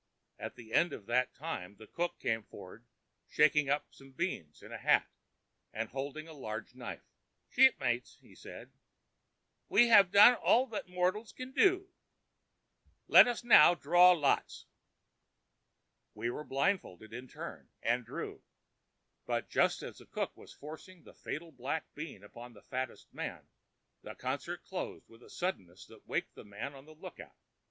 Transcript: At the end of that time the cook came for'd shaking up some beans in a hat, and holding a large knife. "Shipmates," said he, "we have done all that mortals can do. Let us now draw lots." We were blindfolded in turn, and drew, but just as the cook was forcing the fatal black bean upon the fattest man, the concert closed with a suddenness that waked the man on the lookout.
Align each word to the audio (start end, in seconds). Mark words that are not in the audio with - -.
At 0.39 0.55
the 0.55 0.73
end 0.73 0.93
of 0.93 1.05
that 1.05 1.31
time 1.35 1.75
the 1.75 1.85
cook 1.85 2.17
came 2.17 2.41
for'd 2.41 2.87
shaking 3.27 3.69
up 3.69 3.93
some 3.93 4.13
beans 4.13 4.63
in 4.63 4.71
a 4.71 4.79
hat, 4.79 5.07
and 5.71 5.89
holding 5.89 6.27
a 6.27 6.33
large 6.33 6.73
knife. 6.73 7.05
"Shipmates," 7.51 8.17
said 8.33 8.69
he, 8.69 8.79
"we 9.69 9.89
have 9.89 10.09
done 10.11 10.33
all 10.33 10.65
that 10.69 10.89
mortals 10.89 11.31
can 11.31 11.51
do. 11.51 11.93
Let 13.07 13.27
us 13.27 13.43
now 13.43 13.75
draw 13.75 14.13
lots." 14.13 14.65
We 16.15 16.31
were 16.31 16.43
blindfolded 16.43 17.13
in 17.13 17.27
turn, 17.27 17.69
and 17.83 18.03
drew, 18.03 18.41
but 19.27 19.51
just 19.51 19.83
as 19.83 19.99
the 19.99 20.07
cook 20.07 20.35
was 20.35 20.51
forcing 20.51 21.03
the 21.03 21.13
fatal 21.13 21.51
black 21.51 21.93
bean 21.93 22.23
upon 22.23 22.53
the 22.53 22.63
fattest 22.63 23.13
man, 23.13 23.47
the 24.01 24.15
concert 24.15 24.63
closed 24.63 25.07
with 25.07 25.21
a 25.21 25.29
suddenness 25.29 25.85
that 25.85 26.07
waked 26.07 26.33
the 26.33 26.43
man 26.43 26.73
on 26.73 26.85
the 26.85 26.95
lookout. 26.95 27.37